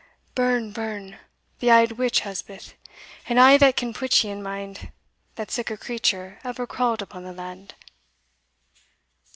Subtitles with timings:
[0.33, 0.71] burn!
[0.71, 1.19] burn!
[1.59, 2.73] the auld witch Elspeth,
[3.29, 4.91] and a' that can put ye in mind
[5.35, 7.75] that sic a creature ever crawled upon the land!"